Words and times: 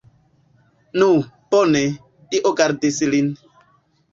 Nu, 1.01 1.09
bone, 1.51 1.83
Dio 2.33 2.55
gardis 2.63 2.99
lin! 3.15 3.33